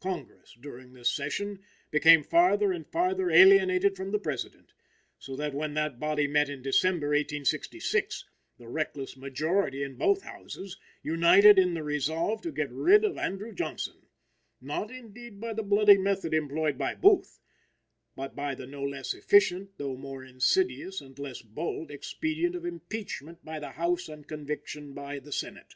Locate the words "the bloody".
15.52-15.98